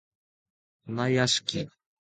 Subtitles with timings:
[0.87, 1.69] はなやしき